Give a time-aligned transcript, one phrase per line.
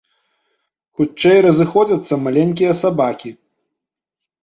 [1.01, 3.37] Хутчэй разыходзяцца маленькія сабакі.